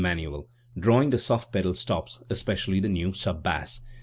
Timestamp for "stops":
1.75-2.23